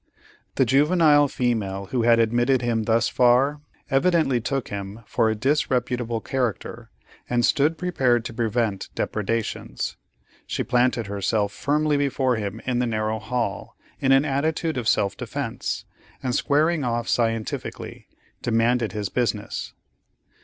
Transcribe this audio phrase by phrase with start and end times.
[0.55, 3.61] The juvenile female who had admitted him thus far,
[3.91, 6.89] evidently took him for a disreputable character,
[7.29, 9.97] and stood prepared to prevent depredations.
[10.47, 15.15] She planted herself firmly before him in the narrow hall in an attitude of self
[15.15, 15.85] defence,
[16.23, 18.07] and squaring off scientifically,
[18.41, 19.73] demanded his business.